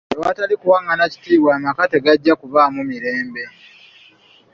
[0.17, 3.43] "Awatali kuwangana kitiibwa, amaka tegajja kubaamu mirembe."